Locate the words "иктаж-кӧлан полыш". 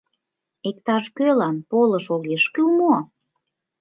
0.69-2.05